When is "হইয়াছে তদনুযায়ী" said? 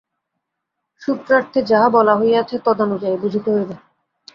2.15-3.17